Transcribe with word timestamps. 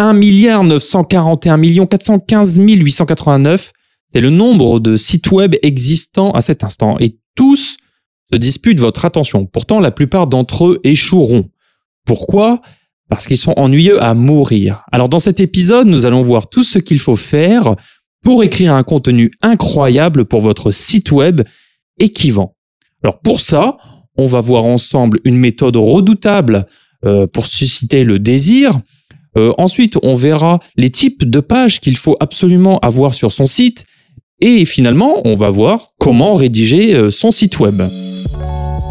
1 0.00 0.14
milliard 0.14 0.64
941 0.64 1.58
millions 1.58 1.86
415 1.86 2.58
889. 2.58 3.72
C'est 4.14 4.22
le 4.22 4.30
nombre 4.30 4.80
de 4.80 4.96
sites 4.96 5.30
web 5.30 5.54
existants 5.62 6.30
à 6.32 6.40
cet 6.40 6.64
instant. 6.64 6.98
Et 7.00 7.18
tous 7.36 7.76
se 8.32 8.38
disputent 8.38 8.80
votre 8.80 9.04
attention. 9.04 9.44
Pourtant, 9.44 9.78
la 9.78 9.90
plupart 9.90 10.26
d'entre 10.26 10.68
eux 10.68 10.80
échoueront. 10.84 11.50
Pourquoi? 12.06 12.62
Parce 13.10 13.26
qu'ils 13.26 13.36
sont 13.36 13.52
ennuyeux 13.58 14.02
à 14.02 14.14
mourir. 14.14 14.84
Alors 14.90 15.10
dans 15.10 15.18
cet 15.18 15.38
épisode, 15.38 15.86
nous 15.86 16.06
allons 16.06 16.22
voir 16.22 16.48
tout 16.48 16.64
ce 16.64 16.78
qu'il 16.78 16.98
faut 16.98 17.16
faire 17.16 17.76
pour 18.22 18.42
écrire 18.42 18.72
un 18.72 18.82
contenu 18.84 19.30
incroyable 19.42 20.24
pour 20.24 20.40
votre 20.40 20.70
site 20.70 21.12
web 21.12 21.42
et. 21.98 22.10
Alors 23.02 23.20
pour 23.20 23.42
ça, 23.42 23.76
on 24.16 24.26
va 24.26 24.40
voir 24.40 24.64
ensemble 24.64 25.20
une 25.24 25.36
méthode 25.36 25.76
redoutable 25.76 26.66
euh, 27.04 27.26
pour 27.26 27.46
susciter 27.46 28.02
le 28.02 28.18
désir. 28.18 28.80
Euh, 29.36 29.52
ensuite, 29.58 29.96
on 30.02 30.14
verra 30.14 30.60
les 30.76 30.90
types 30.90 31.28
de 31.28 31.40
pages 31.40 31.80
qu'il 31.80 31.96
faut 31.96 32.16
absolument 32.20 32.78
avoir 32.80 33.14
sur 33.14 33.32
son 33.32 33.46
site. 33.46 33.84
Et 34.40 34.64
finalement, 34.64 35.20
on 35.24 35.34
va 35.34 35.50
voir 35.50 35.92
comment 35.98 36.34
rédiger 36.34 36.94
euh, 36.94 37.10
son 37.10 37.30
site 37.30 37.60
web. 37.60 37.82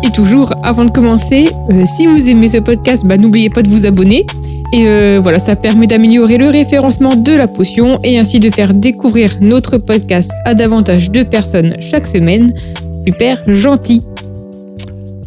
Et 0.04 0.12
toujours, 0.12 0.54
avant 0.63 0.86
de 0.86 0.91
commencer, 0.91 1.49
si 1.86 2.08
vous 2.08 2.30
aimez 2.30 2.48
ce 2.48 2.60
podcast, 2.60 3.04
bah, 3.05 3.18
n'oubliez 3.18 3.49
pas 3.49 3.63
de 3.63 3.70
vous 3.70 3.86
abonner. 3.86 4.26
Et 4.72 5.18
voilà, 5.18 5.40
ça 5.40 5.55
permet 5.55 5.88
d'améliorer 5.88 6.38
le 6.38 6.48
référencement 6.48 7.16
de 7.16 7.34
la 7.34 7.48
potion 7.48 7.99
et 8.04 8.20
ainsi 8.20 8.40
de 8.40 8.49
faire 8.49 8.74
découvrir 8.74 9.32
notre 9.41 9.77
podcast 9.77 10.32
à 10.46 10.54
davantage 10.54 11.12
de 11.12 11.24
personnes 11.24 11.76
chaque 11.82 12.05
semaine. 12.08 12.54
Super 13.05 13.41
gentil. 13.48 14.04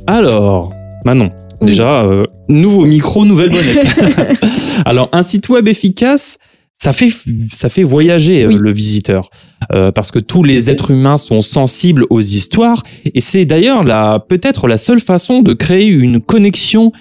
Alors, 0.06 0.72
Manon, 1.04 1.30
déjà, 1.60 2.02
euh, 2.02 2.26
nouveau 2.60 2.84
micro, 2.84 3.24
nouvelle 3.24 3.50
bonnette. 3.50 4.40
Alors, 4.84 5.08
un 5.12 5.22
site 5.22 5.48
web 5.48 5.68
efficace, 5.68 6.38
ça 6.78 6.92
fait, 6.92 7.12
ça 7.52 7.68
fait 7.68 7.82
voyager 7.82 8.44
euh, 8.44 8.56
le 8.58 8.72
visiteur. 8.72 9.28
Euh, 9.72 9.92
parce 9.92 10.10
que 10.10 10.18
tous 10.18 10.42
les 10.42 10.70
êtres 10.70 10.90
humains 10.90 11.16
sont 11.16 11.42
sensibles 11.42 12.04
aux 12.10 12.20
histoires. 12.20 12.82
Et 13.14 13.20
c'est 13.20 13.44
d'ailleurs 13.44 13.84
la, 13.84 14.24
peut-être 14.26 14.66
la 14.66 14.76
seule 14.76 15.00
façon 15.00 15.40
de 15.40 15.52
créer 15.52 15.86
une 15.86 16.20
connexion 16.20 16.92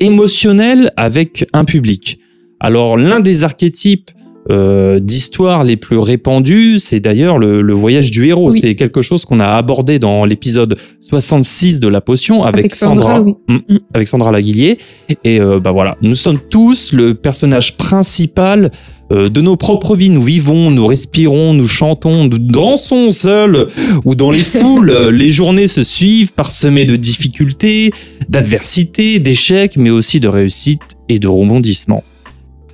émotionnelle 0.00 0.92
avec 0.96 1.46
un 1.52 1.64
public. 1.64 2.18
Alors, 2.58 2.96
l'un 2.96 3.20
des 3.20 3.44
archétypes 3.44 4.10
euh, 4.48 5.00
d'histoires 5.00 5.64
les 5.64 5.76
plus 5.76 5.98
répandues, 5.98 6.78
c'est 6.78 7.00
d'ailleurs 7.00 7.38
le, 7.38 7.72
voyage 7.72 8.10
du 8.10 8.26
héros. 8.26 8.52
C'est 8.52 8.74
quelque 8.74 9.02
chose 9.02 9.24
qu'on 9.24 9.38
a 9.38 9.46
abordé 9.46 9.98
dans 9.98 10.24
l'épisode 10.24 10.78
66 11.00 11.78
de 11.78 11.88
la 11.88 12.00
potion 12.00 12.42
avec, 12.42 12.74
Sandra, 12.74 13.20
mm, 13.20 13.34
mm. 13.48 13.78
avec 13.92 14.08
Sandra 14.08 14.32
Laguillier. 14.32 14.78
Et 15.24 15.40
euh, 15.40 15.60
bah 15.60 15.72
voilà, 15.72 15.96
nous 16.00 16.14
sommes 16.14 16.38
tous 16.38 16.92
le 16.92 17.14
personnage 17.14 17.76
principal 17.76 18.70
euh, 19.12 19.28
de 19.28 19.40
nos 19.42 19.56
propres 19.56 19.94
vies. 19.94 20.10
Nous 20.10 20.22
vivons, 20.22 20.70
nous 20.70 20.86
respirons, 20.86 21.52
nous 21.52 21.68
chantons, 21.68 22.24
nous 22.24 22.38
dansons 22.38 23.10
seuls 23.10 23.66
ou 24.06 24.14
dans 24.14 24.30
les 24.30 24.38
foules. 24.38 25.10
les 25.10 25.30
journées 25.30 25.66
se 25.66 25.82
suivent 25.82 26.32
parsemées 26.32 26.86
de 26.86 26.96
difficultés, 26.96 27.90
d'adversités, 28.28 29.18
d'échecs, 29.18 29.76
mais 29.76 29.90
aussi 29.90 30.18
de 30.18 30.28
réussites 30.28 30.96
et 31.10 31.18
de 31.18 31.28
rebondissements. 31.28 32.04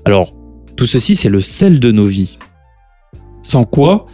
Alors, 0.04 0.35
tout 0.76 0.86
ceci, 0.86 1.16
c'est 1.16 1.28
le 1.28 1.40
sel 1.40 1.80
de 1.80 1.90
nos 1.90 2.06
vies. 2.06 2.38
Sans 3.42 3.64
quoi, 3.64 4.06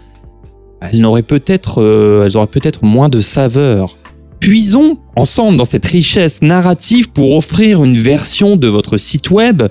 elles 0.80 1.00
n'auraient 1.00 1.22
peut-être, 1.22 1.82
euh, 1.82 2.22
elles 2.24 2.36
auraient 2.36 2.46
peut-être 2.46 2.84
moins 2.84 3.08
de 3.08 3.20
saveur. 3.20 3.98
Puisons 4.41 4.98
ensemble 5.16 5.56
dans 5.56 5.64
cette 5.64 5.86
richesse 5.86 6.42
narrative 6.42 7.12
pour 7.12 7.32
offrir 7.36 7.84
une 7.84 7.94
version 7.94 8.56
de 8.56 8.66
votre 8.69 8.96
site 8.96 9.30
web 9.30 9.62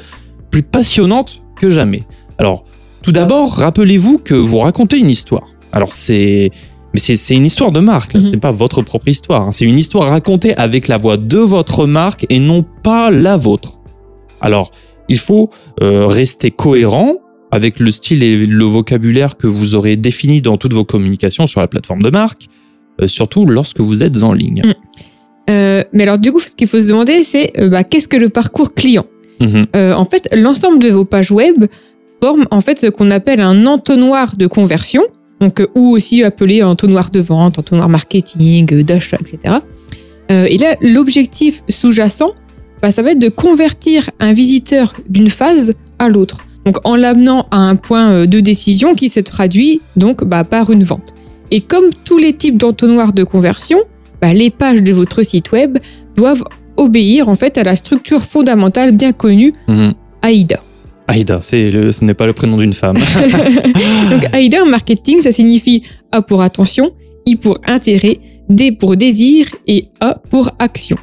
plus 0.49 0.63
passionnante 0.63 1.41
que 1.59 1.69
jamais. 1.69 2.03
Alors, 2.37 2.63
tout 3.01 3.11
d'abord, 3.11 3.53
rappelez-vous 3.53 4.19
que 4.19 4.35
vous 4.35 4.59
racontez 4.59 4.99
une 4.99 5.09
histoire. 5.09 5.47
Alors 5.71 5.91
c'est 5.91 6.51
mais 6.93 6.99
c'est 6.99 7.35
une 7.35 7.45
histoire 7.45 7.71
de 7.71 7.79
marque, 7.79 8.15
mhm. 8.15 8.23
c'est 8.23 8.39
pas 8.39 8.51
votre 8.51 8.81
propre 8.81 9.07
histoire. 9.07 9.43
Hein. 9.43 9.51
C'est 9.51 9.63
une 9.63 9.79
histoire 9.79 10.09
racontée 10.09 10.55
avec 10.57 10.89
la 10.89 10.97
voix 10.97 11.15
de 11.15 11.37
votre 11.37 11.85
marque 11.85 12.25
et 12.29 12.39
non 12.39 12.65
pas 12.83 13.11
la 13.11 13.37
vôtre. 13.37 13.79
Alors, 14.41 14.71
il 15.11 15.17
faut 15.17 15.49
euh, 15.81 16.07
rester 16.07 16.51
cohérent 16.51 17.17
avec 17.51 17.79
le 17.79 17.91
style 17.91 18.23
et 18.23 18.45
le 18.45 18.63
vocabulaire 18.63 19.35
que 19.35 19.45
vous 19.45 19.75
aurez 19.75 19.97
défini 19.97 20.41
dans 20.41 20.57
toutes 20.57 20.73
vos 20.73 20.85
communications 20.85 21.45
sur 21.45 21.59
la 21.59 21.67
plateforme 21.67 22.01
de 22.01 22.09
marque, 22.09 22.47
euh, 23.01 23.07
surtout 23.07 23.45
lorsque 23.45 23.81
vous 23.81 24.03
êtes 24.03 24.23
en 24.23 24.31
ligne. 24.31 24.61
Mm. 24.63 24.71
Euh, 25.49 25.83
mais 25.91 26.03
alors 26.03 26.17
du 26.17 26.31
coup, 26.31 26.39
ce 26.39 26.55
qu'il 26.55 26.69
faut 26.69 26.79
se 26.79 26.87
demander, 26.87 27.23
c'est 27.23 27.51
bah, 27.69 27.83
qu'est-ce 27.83 28.07
que 28.07 28.15
le 28.15 28.29
parcours 28.29 28.73
client? 28.73 29.05
Mhm. 29.41 29.65
En 29.73 30.05
fait, 30.05 30.29
l'ensemble 30.35 30.79
de 30.79 30.89
vos 30.89 31.03
pages 31.03 31.31
web 31.31 31.65
forme 32.21 32.45
en 32.51 32.61
fait 32.61 32.77
ce 32.77 32.87
qu'on 32.87 33.09
appelle 33.09 33.41
un 33.41 33.65
entonnoir 33.65 34.37
de 34.37 34.45
conversion, 34.45 35.01
donc 35.41 35.67
ou 35.73 35.89
aussi 35.95 36.23
appelé 36.23 36.61
entonnoir 36.61 37.09
de 37.09 37.19
vente, 37.21 37.57
entonnoir 37.57 37.89
marketing, 37.89 38.83
d'achat, 38.83 39.17
etc. 39.19 39.55
et 40.29 40.57
là, 40.59 40.75
l'objectif 40.79 41.63
sous-jacent, 41.67 42.35
bah, 42.81 42.91
ça 42.91 43.01
va 43.01 43.11
être 43.11 43.19
de 43.19 43.29
convertir 43.29 44.09
un 44.19 44.33
visiteur 44.33 44.93
d'une 45.07 45.29
phase 45.29 45.73
à 45.99 46.09
l'autre. 46.09 46.37
Donc 46.65 46.77
en 46.83 46.95
l'amenant 46.95 47.47
à 47.51 47.57
un 47.57 47.75
point 47.75 48.11
euh, 48.11 48.25
de 48.25 48.39
décision 48.39 48.95
qui 48.95 49.09
se 49.09 49.19
traduit 49.19 49.81
donc 49.95 50.23
bah, 50.23 50.43
par 50.43 50.69
une 50.71 50.83
vente. 50.83 51.13
Et 51.49 51.61
comme 51.61 51.85
tous 52.05 52.17
les 52.17 52.33
types 52.33 52.57
d'entonnoirs 52.57 53.13
de 53.13 53.23
conversion, 53.23 53.79
bah, 54.21 54.33
les 54.33 54.49
pages 54.49 54.83
de 54.83 54.93
votre 54.93 55.23
site 55.23 55.51
web 55.51 55.77
doivent 56.15 56.43
obéir 56.77 57.29
en 57.29 57.35
fait 57.35 57.57
à 57.57 57.63
la 57.63 57.75
structure 57.75 58.21
fondamentale 58.21 58.91
bien 58.91 59.11
connue, 59.11 59.53
mhm. 59.67 59.93
AIDA. 60.23 60.61
AIDA, 61.07 61.41
ce 61.41 62.03
n'est 62.05 62.13
pas 62.13 62.25
le 62.25 62.33
prénom 62.33 62.57
d'une 62.57 62.73
femme. 62.73 62.95
donc 64.09 64.23
AIDA 64.33 64.63
en 64.63 64.67
marketing, 64.67 65.19
ça 65.19 65.31
signifie 65.31 65.81
A 66.11 66.21
pour 66.21 66.41
attention, 66.41 66.91
I 67.25 67.35
pour 67.35 67.59
intérêt, 67.65 68.19
D 68.49 68.71
pour 68.71 68.95
désir 68.95 69.47
et 69.67 69.89
A 69.99 70.15
pour 70.29 70.51
action. 70.59 70.97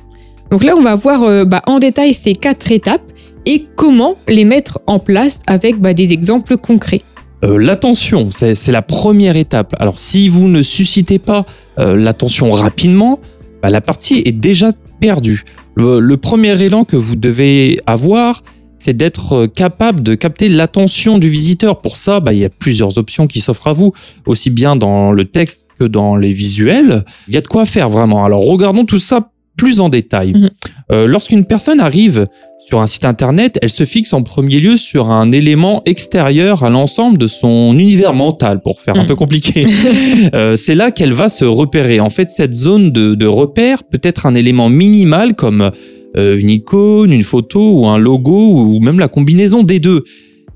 Donc 0.51 0.65
là, 0.65 0.75
on 0.77 0.83
va 0.83 0.95
voir 0.95 1.23
euh, 1.25 1.45
bah, 1.45 1.63
en 1.67 1.79
détail 1.79 2.15
ces 2.15 2.33
quatre 2.33 2.73
étapes 2.73 3.03
et 3.45 3.67
comment 3.77 4.17
les 4.27 4.45
mettre 4.45 4.81
en 4.87 4.99
place 4.99 5.41
avec 5.47 5.81
bah, 5.81 5.95
des 5.95 6.13
exemples 6.13 6.57
concrets. 6.57 7.03
Euh, 7.45 7.59
l'attention, 7.59 8.31
c'est 8.31 8.73
la 8.73 8.83
première 8.83 9.37
étape. 9.37 9.75
Alors 9.79 9.99
si 9.99 10.29
vous 10.29 10.49
ne 10.49 10.63
suscitez 10.63 11.19
pas 11.19 11.47
euh, 11.79 11.97
l'attention 11.97 12.51
rapidement, 12.51 13.21
bah, 13.63 13.71
la 13.71 13.81
partie 13.81 14.23
est 14.25 14.33
déjà 14.33 14.71
perdue. 15.01 15.43
Le, 15.77 16.17
premier 16.17 16.61
élan 16.61 16.85
que 16.85 16.97
vous 16.97 17.15
devez 17.15 17.79
avoir, 17.87 18.43
c'est 18.79 18.97
d'être 18.97 19.47
capable 19.47 20.03
de 20.03 20.17
capter 20.17 20.49
l'attention 20.49 21.19
du 21.19 21.29
visiteur. 21.29 21.81
Pour 21.81 21.97
ça, 21.97 22.21
il 22.33 22.39
y 22.39 22.45
a 22.45 22.51
plusieurs 22.51 22.99
options 22.99 23.29
qui 23.29 23.39
s'offrent 23.39 23.69
à 23.69 23.73
vous, 23.73 23.93
aussi 24.27 24.51
bien 24.51 24.75
dans 24.75 25.13
le 25.13 25.25
texte 25.25 25.67
que 25.79 25.85
dans 25.85 26.17
les 26.17 26.33
visuels. 26.33 27.05
Il 27.29 27.35
y 27.35 27.37
a 27.37 27.41
de 27.41 27.47
quoi 27.47 27.65
faire 27.65 27.89
vraiment. 27.89 28.25
Alors 28.25 28.45
regardons 28.45 28.85
tout 28.85 28.99
ça 28.99 29.31
plus 29.59 29.81
en 29.81 29.91
détail. 29.91 30.33
Mhm. 30.35 30.51
Euh, 30.91 31.07
lorsqu'une 31.07 31.45
personne 31.45 31.81
arrive 31.81 32.27
sur 32.67 32.81
un 32.81 32.87
site 32.87 33.05
internet, 33.05 33.59
elle 33.61 33.71
se 33.71 33.85
fixe 33.85 34.15
en 34.15 34.23
premier 34.23 34.59
lieu 34.59 34.79
sur 34.79 35.11
un 35.11 35.31
élément 35.33 35.83
extérieur 35.85 36.63
à 36.63 36.71
l'ensemble 36.71 37.19
de 37.19 37.27
son 37.27 37.79
univers 37.79 38.15
mental, 38.15 38.63
pour 38.63 38.81
faire 38.81 38.97
un 38.97 39.03
mhm. 39.03 39.09
peu 39.09 39.17
compliqué. 39.17 39.67
euh, 40.35 40.57
c'est 40.57 40.75
là 40.75 40.91
qu'elle 40.91 41.13
va 41.13 41.29
se 41.29 41.45
repérer. 41.45 42.01
En 42.01 42.09
fait, 42.09 42.31
cette 42.31 42.55
zone 42.55 42.91
de, 42.91 43.15
de 43.15 43.27
repère 43.27 43.85
peut 43.85 44.01
être 44.03 44.25
un 44.25 44.35
élément 44.35 44.71
minimal 44.71 45.35
comme 45.35 45.71
euh, 46.17 46.39
une 46.39 46.49
icône, 46.49 47.13
une 47.13 47.23
photo 47.23 47.81
ou 47.81 47.87
un 47.87 47.99
logo 47.99 48.55
ou 48.55 48.81
même 48.81 48.99
la 48.99 49.09
combinaison 49.09 49.65
des 49.65 49.81
deux. 49.81 50.05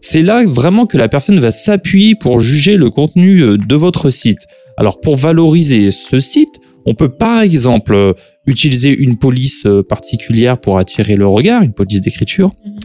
C'est 0.00 0.22
là 0.22 0.44
vraiment 0.46 0.86
que 0.86 0.96
la 0.96 1.08
personne 1.08 1.38
va 1.38 1.50
s'appuyer 1.50 2.14
pour 2.14 2.40
juger 2.40 2.76
le 2.76 2.90
contenu 2.90 3.56
de 3.58 3.74
votre 3.74 4.10
site. 4.10 4.40
Alors 4.76 5.00
pour 5.00 5.16
valoriser 5.16 5.90
ce 5.90 6.18
site, 6.18 6.60
on 6.86 6.94
peut 6.94 7.10
par 7.10 7.40
exemple 7.40 8.14
utiliser 8.46 8.96
une 8.96 9.16
police 9.16 9.64
euh, 9.66 9.82
particulière 9.82 10.58
pour 10.58 10.78
attirer 10.78 11.16
le 11.16 11.26
regard, 11.26 11.62
une 11.62 11.72
police 11.72 12.00
d'écriture. 12.00 12.52
Mhm. 12.64 12.78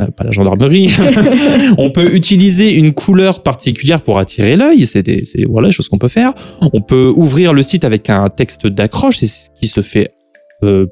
Euh, 0.00 0.06
pas 0.08 0.24
la 0.24 0.30
gendarmerie. 0.30 0.90
on 1.78 1.90
peut 1.90 2.14
utiliser 2.14 2.74
une 2.74 2.92
couleur 2.92 3.42
particulière 3.42 4.02
pour 4.02 4.18
attirer 4.18 4.56
l'œil. 4.56 4.84
C'est 4.84 5.02
des, 5.02 5.22
voilà, 5.48 5.70
choses 5.70 5.88
qu'on 5.88 5.98
peut 5.98 6.08
faire. 6.08 6.32
On 6.72 6.82
peut 6.82 7.10
ouvrir 7.14 7.54
le 7.54 7.62
site 7.62 7.84
avec 7.84 8.10
un 8.10 8.28
texte 8.28 8.66
d'accroche, 8.66 9.18
c'est 9.18 9.26
ce 9.26 9.46
qui 9.60 9.68
se 9.68 9.80
fait 9.80 10.08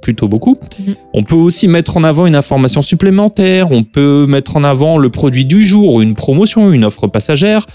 plutôt 0.02 0.28
beaucoup. 0.28 0.56
Mhm. 0.86 0.94
On 1.14 1.22
peut 1.22 1.34
aussi 1.34 1.68
mettre 1.68 1.96
en 1.96 2.04
avant 2.04 2.26
une 2.26 2.34
information 2.34 2.82
supplémentaire. 2.82 3.72
On 3.72 3.82
peut 3.82 4.26
mettre 4.26 4.56
en 4.56 4.64
avant 4.64 4.98
le 4.98 5.08
produit 5.08 5.46
du 5.46 5.64
jour, 5.64 6.02
une 6.02 6.14
promotion, 6.14 6.70
une 6.70 6.84
offre 6.84 7.06
passagère. 7.06 7.66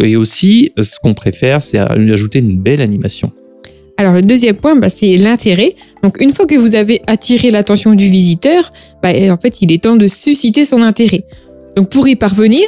Et 0.00 0.16
aussi, 0.16 0.72
ce 0.80 0.96
qu'on 1.02 1.12
préfère, 1.12 1.60
c'est 1.60 1.78
ajouter 1.78 2.38
une 2.38 2.56
belle 2.56 2.80
animation. 2.80 3.32
Alors 3.96 4.12
le 4.12 4.22
deuxième 4.22 4.56
point, 4.56 4.76
bah, 4.76 4.90
c'est 4.90 5.16
l'intérêt. 5.16 5.74
Donc 6.02 6.20
une 6.20 6.32
fois 6.32 6.46
que 6.46 6.56
vous 6.56 6.74
avez 6.74 7.02
attiré 7.06 7.50
l'attention 7.50 7.94
du 7.94 8.08
visiteur, 8.08 8.72
bah, 9.02 9.10
en 9.30 9.36
fait 9.36 9.62
il 9.62 9.72
est 9.72 9.84
temps 9.84 9.96
de 9.96 10.06
susciter 10.06 10.64
son 10.64 10.82
intérêt. 10.82 11.24
Donc 11.76 11.88
pour 11.88 12.06
y 12.08 12.16
parvenir, 12.16 12.64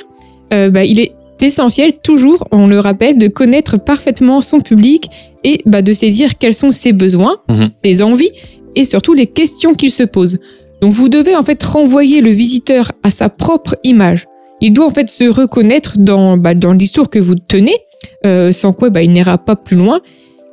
euh, 0.53 0.71
bah, 0.71 0.85
il 0.85 1.01
est 1.01 1.13
essentiel 1.41 1.95
toujours, 2.03 2.47
on 2.51 2.67
le 2.67 2.79
rappelle, 2.79 3.19
de 3.19 3.29
connaître 3.29 3.79
parfaitement 3.79 4.41
son 4.41 4.61
public 4.61 5.09
et 5.45 5.61
bah, 5.67 5.83
de 5.83 5.93
saisir 5.93 6.39
quels 6.39 6.55
sont 6.55 6.71
ses 6.71 6.93
besoins, 6.93 7.37
mhm. 7.49 7.71
ses 7.85 8.03
envies 8.03 8.31
et 8.75 8.85
surtout 8.85 9.15
les 9.15 9.27
questions 9.27 9.75
qu'il 9.75 9.91
se 9.91 10.03
pose. 10.03 10.39
Donc 10.81 10.93
vous 10.93 11.09
devez 11.09 11.35
en 11.35 11.43
fait 11.43 11.63
renvoyer 11.63 12.21
le 12.21 12.31
visiteur 12.31 12.93
à 13.03 13.11
sa 13.11 13.29
propre 13.29 13.77
image. 13.85 14.27
il 14.61 14.73
doit 14.73 14.87
en 14.87 14.91
fait 14.91 15.09
se 15.09 15.25
reconnaître 15.25 15.99
dans, 15.99 16.37
bah, 16.37 16.55
dans 16.55 16.73
le 16.73 16.79
discours 16.79 17.11
que 17.11 17.19
vous 17.19 17.35
tenez, 17.35 17.77
euh, 18.25 18.53
sans 18.53 18.73
quoi 18.73 18.91
bah, 18.91 19.03
il 19.03 19.11
n'ira 19.11 19.39
pas 19.39 19.57
plus 19.57 19.77
loin. 19.77 20.01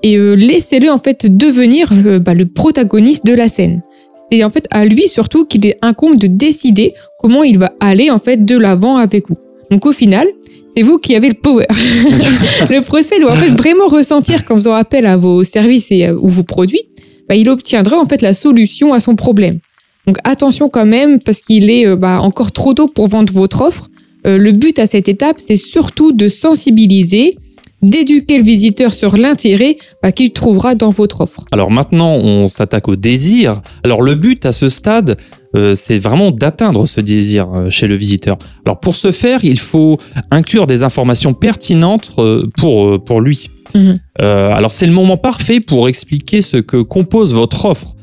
Et 0.03 0.17
euh, 0.17 0.35
laissez-le 0.35 0.91
en 0.91 0.97
fait 0.97 1.25
devenir 1.25 1.89
euh, 1.93 2.19
bah, 2.19 2.33
le 2.33 2.45
protagoniste 2.45 3.25
de 3.25 3.33
la 3.33 3.47
scène. 3.47 3.81
C'est 4.29 4.43
en 4.43 4.49
fait 4.49 4.67
à 4.69 4.85
lui 4.85 5.07
surtout 5.07 5.45
qu'il 5.45 5.65
est 5.65 5.77
incombe 5.81 6.17
de 6.17 6.27
décider 6.27 6.93
comment 7.19 7.43
il 7.43 7.57
va 7.57 7.73
aller 7.79 8.11
en 8.11 8.19
fait 8.19 8.43
de 8.43 8.57
l'avant 8.57 8.97
avec 8.97 9.29
vous. 9.29 9.37
Donc 9.71 9.85
au 9.85 9.93
final, 9.93 10.27
c'est 10.75 10.83
vous 10.83 10.97
qui 10.97 11.15
avez 11.15 11.29
le 11.29 11.35
power. 11.35 11.65
le 12.69 12.81
prospect 12.81 13.19
doit 13.21 13.31
en 13.31 13.35
fait 13.35 13.49
vraiment 13.49 13.87
ressentir 13.87 14.43
qu'en 14.43 14.55
faisant 14.55 14.73
appel 14.73 15.05
à 15.05 15.15
vos 15.15 15.43
services 15.43 15.91
et, 15.91 16.11
ou 16.11 16.27
vos 16.27 16.43
produits, 16.43 16.81
bah, 17.29 17.35
il 17.35 17.49
obtiendra 17.49 17.97
en 17.97 18.05
fait 18.05 18.21
la 18.21 18.33
solution 18.33 18.93
à 18.93 18.99
son 18.99 19.15
problème. 19.15 19.59
Donc 20.05 20.17
attention 20.25 20.67
quand 20.67 20.85
même 20.85 21.21
parce 21.21 21.39
qu'il 21.39 21.69
est 21.69 21.95
bah, 21.95 22.19
encore 22.21 22.51
trop 22.51 22.73
tôt 22.73 22.89
pour 22.89 23.07
vendre 23.07 23.31
votre 23.31 23.61
offre. 23.61 23.89
le 24.25 24.51
but 24.51 24.79
à 24.79 24.87
cette 24.87 25.07
étape, 25.07 25.37
c'est 25.39 25.55
surtout 25.55 26.11
de 26.11 26.27
sensibiliser 26.27 27.37
d'éduquer 27.83 28.37
le 28.37 28.43
visiteur 28.43 28.93
sur 28.93 29.17
l'intérêt 29.17 29.77
bah, 30.01 30.11
qu'il 30.11 30.31
trouvera 30.31 30.75
dans 30.75 30.89
votre 30.89 31.21
offre. 31.21 31.45
Alors 31.51 31.69
maintenant, 31.69 32.15
on 32.15 32.47
s'attaque 32.47 32.87
au 32.87 32.95
désir. 32.95 33.61
Alors 33.83 34.01
le 34.01 34.15
but 34.15 34.45
à 34.45 34.51
ce 34.51 34.69
stade, 34.69 35.17
euh, 35.55 35.75
c'est 35.75 35.99
vraiment 35.99 36.31
d'atteindre 36.31 36.87
ce 36.87 37.01
désir 37.01 37.47
euh, 37.53 37.69
chez 37.69 37.87
le 37.87 37.95
visiteur. 37.95 38.37
Alors 38.65 38.79
pour 38.79 38.95
ce 38.95 39.11
faire, 39.11 39.43
il 39.43 39.59
faut 39.59 39.97
inclure 40.31 40.65
des 40.65 40.83
informations 40.83 41.33
pertinentes 41.33 42.11
euh, 42.17 42.47
pour, 42.57 43.03
pour 43.03 43.21
lui. 43.21 43.49
Mhm. 43.75 43.99
alors 44.19 44.71
c'est 44.71 44.85
le 44.85 44.91
moment 44.91 45.17
parfait 45.17 45.59
pour 45.59 45.89
expliquer 45.89 46.41
ce 46.41 46.57
que 46.57 46.77
compose 46.77 47.33
votre 47.33 47.65
offre. 47.65 47.95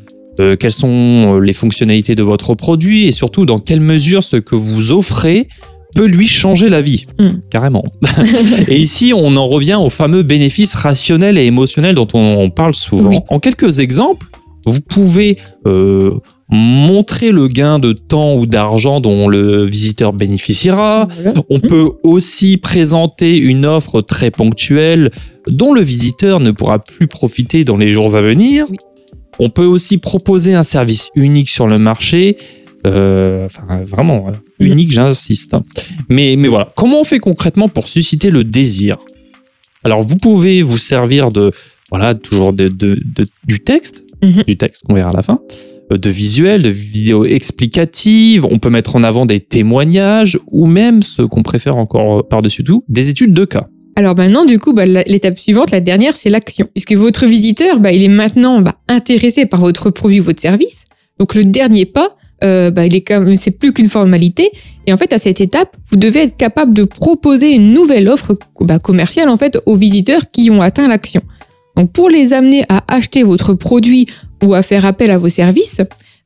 quelles 0.59 0.73
sont 0.73 1.39
les 1.39 1.53
fonctionnalités 1.53 2.17
de 2.17 2.25
votre 2.25 2.57
produit 2.57 3.07
et 3.07 3.13
surtout 3.13 3.47
dans 3.47 3.61
quelle 3.61 3.79
mesure 3.81 4.25
ce 4.25 4.37
que 4.37 4.57
vous 4.57 4.91
offrez 4.91 5.47
peut 5.95 6.07
lui 6.07 6.27
changer 6.27 6.69
la 6.69 6.81
vie, 6.81 7.07
hmm. 7.19 7.41
carrément. 7.51 7.85
et 8.69 8.77
ici, 8.77 9.13
on 9.15 9.37
en 9.37 9.47
revient 9.49 9.79
aux 9.81 9.91
fameux 9.91 10.23
bénéfices 10.23 10.75
rationnels 10.75 11.39
et 11.39 11.47
émotionnels 11.47 11.95
dont 11.95 12.09
on, 12.15 12.51
parle 12.51 12.75
souvent. 12.75 13.25
En 13.29 13.39
quelques 13.39 13.81
exemples, 13.81 14.27
vous 14.67 14.81
pouvez 14.81 15.39
euh, 15.67 16.19
montrer 16.51 17.31
le 17.33 17.49
gain 17.49 17.79
de 17.79 17.93
temps 17.93 18.35
ou 18.35 18.47
d'argent 18.47 19.01
dont 19.01 19.29
le 19.29 19.65
visiteur 19.65 20.13
bénéficiera. 20.13 21.09
On 21.49 21.59
hmm. 21.59 21.63
peut 21.63 21.89
aussi 22.03 22.57
présenter 22.57 23.39
une 23.39 23.67
offre 23.67 24.01
très 24.01 24.31
ponctuelle 24.31 25.11
dont 25.49 25.73
le 25.73 25.81
visiteur 25.81 26.41
ne 26.41 26.51
pourra 26.51 26.79
plus 26.79 27.07
profiter 27.07 27.65
dans 27.65 27.77
les 27.77 27.93
jours 27.93 28.15
à 28.15 28.21
venir. 28.21 28.67
On 29.39 29.49
peut 29.49 29.65
aussi 29.65 29.99
proposer 29.99 30.55
un 30.55 30.63
service 30.63 31.09
unique 31.15 31.49
sur 31.49 31.67
le 31.67 31.79
marché 31.79 32.37
euh, 32.87 33.47
enfin, 33.47 33.83
vraiment 33.83 34.29
euh, 34.29 34.33
unique, 34.59 34.93
j'insiste. 34.93 35.55
Mais, 36.09 36.37
mais 36.39 36.49
voilà, 36.49 36.73
comment 36.77 37.01
on 37.01 37.05
fait 37.05 37.19
concrètement 37.19 37.69
pour 37.69 37.89
susciter 37.89 38.31
le 38.31 38.45
désir? 38.45 38.97
Alors, 39.85 40.03
vous 40.03 40.17
pouvez 40.17 40.63
vous 40.63 40.77
servir 40.77 41.31
de, 41.31 41.51
voilà, 41.91 42.15
toujours 42.15 42.53
de, 42.53 42.69
de, 42.69 42.99
du 43.47 43.61
texte, 43.61 44.05
mhm. 44.23 44.45
du 44.47 44.57
texte 44.57 44.83
qu'on 44.87 44.95
verra 44.95 45.11
à 45.11 45.15
la 45.15 45.23
fin, 45.23 45.41
euh, 45.93 45.99
de 45.99 46.11
visuels, 46.11 46.63
de 46.63 46.69
vidéos 46.71 47.25
explicatives. 47.25 48.45
On 48.45 48.59
peut 48.59 48.71
mettre 48.71 48.97
en 48.97 49.03
avant 49.03 49.27
des 49.27 49.41
témoignages 49.41 50.39
ou 50.51 50.67
même, 50.67 51.03
ce 51.03 51.23
qu'on 51.23 51.43
préfère 51.43 51.77
encore 51.77 52.27
par-dessus 52.29 52.65
tout, 52.65 52.85
des 52.89 53.09
études 53.09 53.35
de 53.35 53.45
cas. 53.45 53.67
Alors 53.97 54.17
maintenant, 54.17 54.47
du 54.47 54.59
coup, 54.59 54.73
bah, 54.73 54.87
l'étape 54.87 55.39
suivante, 55.39 55.71
la 55.73 55.81
dernière, 55.81 56.17
c'est 56.17 56.31
l'action. 56.31 56.67
Puisque 56.73 56.95
votre 56.95 57.27
visiteur, 57.27 57.81
bah, 57.81 57.93
il 57.93 58.03
est 58.03 58.09
maintenant 58.09 58.61
bah, 58.61 58.77
intéressé 58.89 59.45
par 59.45 59.61
votre 59.61 59.91
produit, 59.91 60.21
votre 60.21 60.41
service. 60.41 60.85
Donc 61.19 61.35
le 61.35 61.45
dernier 61.45 61.85
pas, 61.85 62.17
euh, 62.43 62.71
bah, 62.71 62.87
il 62.87 62.95
est 62.95 63.01
comme 63.01 63.35
c'est 63.35 63.51
plus 63.51 63.73
qu'une 63.73 63.89
formalité. 63.89 64.51
Et 64.87 64.93
en 64.93 64.97
fait, 64.97 65.13
à 65.13 65.19
cette 65.19 65.41
étape, 65.41 65.77
vous 65.91 65.99
devez 65.99 66.21
être 66.21 66.37
capable 66.37 66.75
de 66.75 66.85
proposer 66.85 67.55
une 67.55 67.73
nouvelle 67.73 68.09
offre 68.09 68.39
bah, 68.61 68.79
commerciale 68.79 69.29
en 69.29 69.37
fait 69.37 69.59
aux 69.67 69.77
visiteurs 69.77 70.23
qui 70.33 70.51
ont 70.51 70.63
atteint 70.63 70.89
l'action. 70.89 71.23
Donc, 71.77 71.93
pour 71.93 72.09
les 72.11 72.33
amener 72.33 72.65
à 72.69 72.83
acheter 72.89 73.23
votre 73.23 73.55
produit 73.55 74.07
ou 74.43 74.55
à 74.55 74.63
faire 74.63 74.85
appel 74.85 75.11
à 75.11 75.19
vos 75.19 75.29
services, 75.29 75.81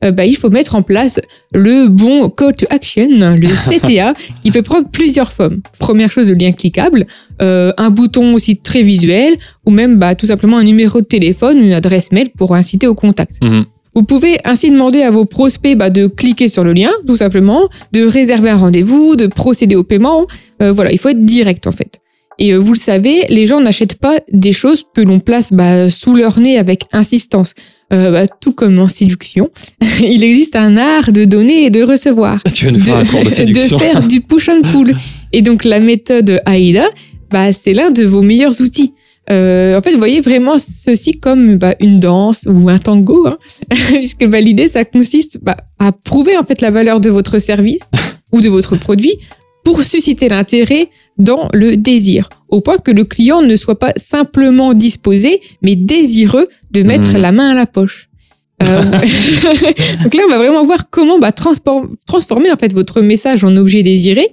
euh, 0.04 0.10
bah, 0.10 0.24
il 0.24 0.36
faut 0.36 0.50
mettre 0.50 0.74
en 0.74 0.82
place 0.82 1.20
le 1.52 1.88
bon 1.88 2.28
call 2.28 2.54
to 2.54 2.66
action, 2.70 3.08
le 3.08 3.48
CTA, 3.78 4.14
qui 4.42 4.50
peut 4.50 4.62
prendre 4.62 4.88
plusieurs 4.90 5.32
formes. 5.32 5.60
Première 5.78 6.10
chose, 6.10 6.28
le 6.28 6.34
lien 6.34 6.52
cliquable, 6.52 7.06
euh, 7.40 7.72
un 7.76 7.90
bouton 7.90 8.34
aussi 8.34 8.56
très 8.58 8.82
visuel, 8.82 9.34
ou 9.66 9.70
même 9.70 9.98
bah, 9.98 10.14
tout 10.14 10.26
simplement 10.26 10.58
un 10.58 10.64
numéro 10.64 11.00
de 11.00 11.06
téléphone, 11.06 11.58
une 11.58 11.72
adresse 11.72 12.12
mail 12.12 12.28
pour 12.36 12.54
inciter 12.54 12.86
au 12.86 12.94
contact. 12.94 13.42
Mhm. 13.42 13.64
Vous 13.94 14.02
pouvez 14.02 14.38
ainsi 14.44 14.70
demander 14.70 15.02
à 15.02 15.10
vos 15.10 15.24
prospects 15.24 15.76
bah, 15.76 15.90
de 15.90 16.06
cliquer 16.06 16.48
sur 16.48 16.64
le 16.64 16.72
lien, 16.72 16.90
tout 17.06 17.16
simplement, 17.16 17.68
de 17.92 18.04
réserver 18.04 18.50
un 18.50 18.56
rendez-vous, 18.56 19.16
de 19.16 19.26
procéder 19.26 19.76
au 19.76 19.84
paiement. 19.84 20.26
Euh, 20.62 20.72
voilà, 20.72 20.92
il 20.92 20.98
faut 20.98 21.08
être 21.08 21.20
direct 21.20 21.66
en 21.66 21.72
fait. 21.72 22.00
Et 22.38 22.52
euh, 22.52 22.58
vous 22.58 22.72
le 22.72 22.78
savez, 22.78 23.22
les 23.28 23.46
gens 23.46 23.60
n'achètent 23.60 23.98
pas 23.98 24.18
des 24.32 24.52
choses 24.52 24.84
que 24.94 25.00
l'on 25.00 25.20
place 25.20 25.52
bah, 25.52 25.88
sous 25.90 26.14
leur 26.14 26.40
nez 26.40 26.58
avec 26.58 26.84
insistance. 26.92 27.54
Euh, 27.92 28.10
bah, 28.10 28.26
tout 28.40 28.52
comme 28.52 28.78
en 28.78 28.86
séduction, 28.86 29.50
il 30.00 30.24
existe 30.24 30.56
un 30.56 30.76
art 30.76 31.12
de 31.12 31.24
donner 31.24 31.66
et 31.66 31.70
de 31.70 31.82
recevoir. 31.82 32.42
Tu 32.54 32.66
veux 32.66 32.72
nous 32.72 32.80
faire 32.80 32.96
un 32.96 33.04
cours 33.04 33.22
de 33.22 33.28
séduction 33.28 33.76
De 33.76 33.82
faire 33.82 34.02
du 34.02 34.20
push 34.20 34.48
and 34.48 34.62
pull. 34.72 34.96
Et 35.32 35.42
donc 35.42 35.64
la 35.64 35.80
méthode 35.80 36.40
AIDA, 36.46 36.88
bah, 37.30 37.52
c'est 37.52 37.74
l'un 37.74 37.90
de 37.90 38.04
vos 38.04 38.22
meilleurs 38.22 38.60
outils. 38.60 38.92
Euh, 39.30 39.78
en 39.78 39.80
fait, 39.80 39.92
vous 39.92 39.98
voyez 39.98 40.20
vraiment 40.20 40.58
ceci 40.58 41.18
comme 41.18 41.56
bah, 41.56 41.74
une 41.80 41.98
danse 41.98 42.42
ou 42.46 42.68
un 42.68 42.78
tango, 42.78 43.26
hein, 43.26 43.38
puisque 43.88 44.26
bah, 44.26 44.40
l'idée, 44.40 44.68
ça 44.68 44.84
consiste 44.84 45.38
bah, 45.40 45.56
à 45.78 45.92
prouver 45.92 46.36
en 46.36 46.44
fait 46.44 46.60
la 46.60 46.70
valeur 46.70 47.00
de 47.00 47.10
votre 47.10 47.38
service 47.38 47.82
ou 48.32 48.40
de 48.40 48.48
votre 48.48 48.76
produit 48.76 49.18
pour 49.64 49.82
susciter 49.82 50.28
l'intérêt 50.28 50.90
dans 51.16 51.48
le 51.54 51.76
désir, 51.76 52.28
au 52.48 52.60
point 52.60 52.76
que 52.76 52.90
le 52.90 53.04
client 53.04 53.40
ne 53.40 53.56
soit 53.56 53.78
pas 53.78 53.92
simplement 53.96 54.74
disposé, 54.74 55.40
mais 55.62 55.74
désireux 55.74 56.48
de 56.70 56.82
mettre 56.82 57.14
hmm. 57.14 57.22
la 57.22 57.32
main 57.32 57.50
à 57.50 57.54
la 57.54 57.66
poche. 57.66 58.10
Euh, 58.62 58.82
donc 60.02 60.14
là, 60.14 60.22
on 60.26 60.30
va 60.30 60.38
vraiment 60.38 60.64
voir 60.64 60.90
comment 60.90 61.18
bah, 61.18 61.32
transformer 61.32 62.52
en 62.52 62.56
fait 62.56 62.72
votre 62.72 63.00
message 63.00 63.42
en 63.42 63.56
objet 63.56 63.82
désiré 63.82 64.28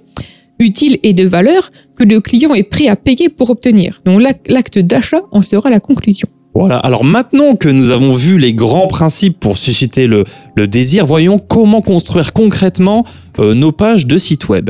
utile 0.62 0.98
et 1.02 1.12
de 1.12 1.26
valeur 1.26 1.70
que 1.96 2.04
le 2.04 2.20
client 2.20 2.54
est 2.54 2.62
prêt 2.62 2.88
à 2.88 2.96
payer 2.96 3.28
pour 3.28 3.50
obtenir. 3.50 4.00
Donc 4.04 4.22
l'acte 4.46 4.78
d'achat 4.78 5.20
en 5.30 5.42
sera 5.42 5.70
la 5.70 5.80
conclusion. 5.80 6.28
Voilà, 6.54 6.76
alors 6.76 7.02
maintenant 7.02 7.54
que 7.54 7.68
nous 7.68 7.90
avons 7.90 8.14
vu 8.14 8.38
les 8.38 8.52
grands 8.52 8.86
principes 8.86 9.40
pour 9.40 9.56
susciter 9.56 10.06
le, 10.06 10.24
désir, 10.66 11.06
voyons 11.06 11.38
comment 11.38 11.80
construire 11.80 12.34
concrètement 12.34 13.06
euh, 13.38 13.54
nos 13.54 13.72
pages 13.72 14.06
de 14.06 14.18
site 14.18 14.48
web. 14.50 14.68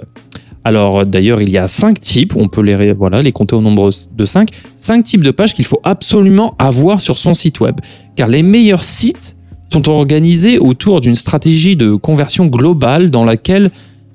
Alors 0.64 1.04
d'ailleurs, 1.04 1.42
il 1.42 1.50
y 1.50 1.58
a 1.58 1.66
cinq 1.66 1.98
types, 1.98 2.34
on 2.36 2.48
peut 2.48 2.62
les, 2.62 2.92
voilà, 2.92 3.20
les 3.20 3.32
compter 3.32 3.56
au 3.56 3.60
nombre 3.60 3.90
de 4.14 4.24
cinq, 4.24 4.50
cinq 4.76 5.02
types 5.02 5.24
de 5.24 5.32
pages 5.32 5.54
qu'il 5.54 5.64
faut 5.64 5.80
absolument 5.82 6.54
avoir 6.58 7.00
sur 7.00 7.18
son 7.18 7.34
site 7.34 7.58
web. 7.58 7.76
Car 8.14 8.28
les 8.28 8.44
meilleurs 8.44 8.84
sites 8.84 9.36
sont 9.72 9.88
organisés 9.88 10.58
autour 10.58 11.00
d'une 11.00 11.14
stratégie 11.14 11.76
de 11.76 11.94
conversion 11.94 12.46
globale 12.46 13.10
dans 13.10 13.24
laquelle 13.24 13.70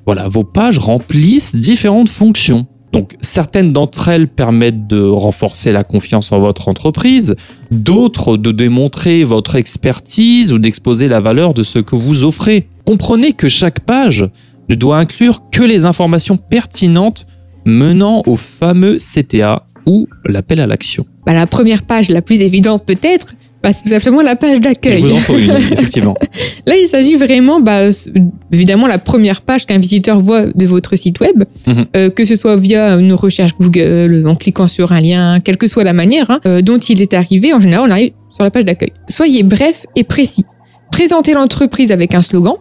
voilà, 0.08 0.30
vos 0.30 0.46
pages 0.46 0.80
remplissent 0.80 1.56
différentes 1.56 2.08
fonctions. 2.08 2.66
Donc 2.94 3.12
certaines 3.20 3.74
d'entre 3.74 4.08
elles 4.08 4.30
permettent 4.30 4.88
de 4.88 5.02
renforcer 5.02 5.74
la 5.74 5.84
confiance 5.84 6.32
en 6.32 6.40
votre 6.40 6.70
entreprise, 6.70 7.36
d'autres 7.72 8.38
de 8.38 8.52
démontrer 8.52 9.26
votre 9.26 9.58
expertise 9.58 10.54
ou 10.54 10.60
d'exposer 10.60 11.10
la 11.10 11.20
valeur 11.20 11.54
de 11.54 11.62
ce 11.62 11.80
que 11.80 11.98
vous 11.98 12.24
offrez. 12.24 12.70
Comprenez 12.86 13.34
que 13.34 13.50
chaque 13.50 13.82
page 13.82 14.26
ne 14.70 14.76
doit 14.76 14.98
inclure 14.98 15.50
que 15.52 15.64
les 15.64 15.84
informations 15.84 16.38
pertinentes 16.38 17.28
menant 17.66 18.24
au 18.26 18.38
fameux 18.38 19.00
CTA 19.00 19.68
ou 19.86 20.08
l'appel 20.26 20.62
à 20.62 20.68
l'action. 20.68 21.06
Bah, 21.26 21.34
la 21.34 21.48
première 21.48 21.84
page, 21.84 22.08
la 22.08 22.22
plus 22.22 22.42
évidente 22.44 22.86
peut-être, 22.86 23.36
bah, 23.68 23.74
c'est 23.74 23.84
tout 23.84 23.90
simplement 23.90 24.22
la 24.22 24.38
page 24.38 24.62
d'accueil. 24.62 25.02
Il 25.02 25.08
vous 25.08 25.14
en 25.14 25.18
faut 25.18 25.38
une, 25.38 25.52
effectivement. 25.58 26.16
Là, 26.66 26.78
il 26.78 26.88
s'agit 26.88 27.16
vraiment, 27.16 27.60
bah, 27.60 27.90
évidemment, 28.54 28.88
la 28.88 28.98
première 28.98 29.42
page 29.42 29.66
qu'un 29.66 29.78
visiteur 29.78 30.22
voit 30.22 30.46
de 30.46 30.66
votre 30.66 30.96
site 30.96 31.20
web, 31.20 31.44
mhm. 31.68 31.86
euh, 31.98 32.10
que 32.10 32.24
ce 32.24 32.38
soit 32.38 32.56
via 32.56 32.94
une 32.94 33.12
recherche 33.12 33.56
Google, 33.60 34.24
en 34.26 34.36
cliquant 34.36 34.70
sur 34.70 34.94
un 34.94 35.02
lien, 35.02 35.42
quelle 35.42 35.58
que 35.58 35.68
soit 35.68 35.84
la 35.84 35.92
manière 35.92 36.32
hein, 36.32 36.40
euh, 36.46 36.62
dont 36.62 36.78
il 36.78 37.02
est 37.02 37.14
arrivé. 37.14 37.52
En 37.52 37.60
général, 37.60 37.90
on 37.90 37.92
arrive 37.92 38.14
sur 38.30 38.46
la 38.46 38.52
page 38.52 38.64
d'accueil. 38.64 38.94
Soyez 39.10 39.44
bref 39.44 39.86
et 39.98 40.06
précis. 40.06 40.46
Présentez 40.90 41.34
l'entreprise 41.34 41.92
avec 41.92 42.16
un 42.16 42.22
slogan. 42.22 42.56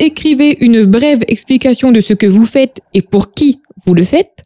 Écrivez 0.00 0.56
une 0.64 0.84
brève 0.84 1.20
explication 1.28 1.92
de 1.92 2.00
ce 2.00 2.12
que 2.12 2.26
vous 2.26 2.44
faites 2.44 2.80
et 2.92 3.02
pour 3.02 3.32
qui 3.32 3.60
vous 3.86 3.94
le 3.94 4.02
faites. 4.02 4.42